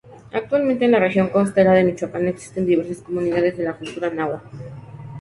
[0.33, 4.41] Actualmente en la región costera de Michoacán existen diversas comunidades de la cultura nahua.